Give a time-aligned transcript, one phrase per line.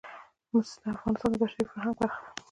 [0.51, 2.29] مس د افغانستان د بشري فرهنګ برخه ده.